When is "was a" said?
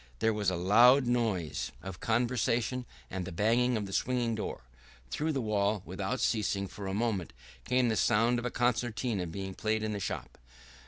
0.33-0.55